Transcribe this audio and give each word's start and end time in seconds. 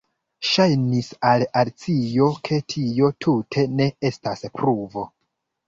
Ŝajnis 0.51 1.09
al 1.31 1.45
Alicio 1.61 2.31
ke 2.51 2.59
tio 2.75 3.13
tute 3.29 3.69
ne 3.77 3.91
estas 4.13 4.45
pruvo. 4.59 5.09